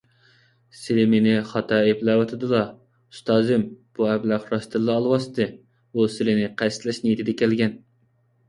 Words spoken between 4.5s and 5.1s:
راستتىنلا